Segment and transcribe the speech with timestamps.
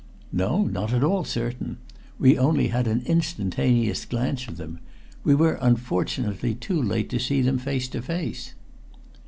[0.31, 1.77] "No, not at all certain.
[2.17, 4.79] We only had an instantaneous glance of them.
[5.23, 8.55] We were unfortunately too late to see them face to face."